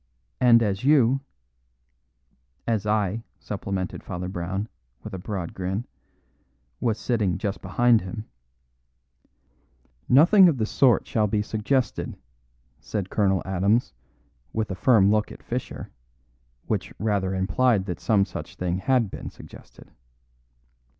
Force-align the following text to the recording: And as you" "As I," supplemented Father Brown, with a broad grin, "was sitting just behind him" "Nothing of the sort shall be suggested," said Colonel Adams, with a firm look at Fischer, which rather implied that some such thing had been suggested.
And 0.39 0.63
as 0.63 0.83
you" 0.83 1.21
"As 2.75 2.87
I," 2.87 3.21
supplemented 3.37 4.03
Father 4.03 4.27
Brown, 4.29 4.67
with 5.03 5.13
a 5.13 5.19
broad 5.19 5.53
grin, 5.53 5.85
"was 6.79 6.97
sitting 6.97 7.37
just 7.37 7.61
behind 7.61 8.01
him" 8.01 8.25
"Nothing 10.19 10.49
of 10.49 10.57
the 10.57 10.65
sort 10.65 11.05
shall 11.05 11.27
be 11.27 11.43
suggested," 11.43 12.17
said 12.79 13.11
Colonel 13.11 13.43
Adams, 13.45 13.93
with 14.53 14.71
a 14.71 14.75
firm 14.75 15.11
look 15.11 15.31
at 15.31 15.43
Fischer, 15.43 15.91
which 16.65 16.91
rather 16.97 17.35
implied 17.35 17.85
that 17.85 17.99
some 17.99 18.25
such 18.25 18.55
thing 18.55 18.79
had 18.79 19.11
been 19.11 19.29
suggested. 19.29 19.91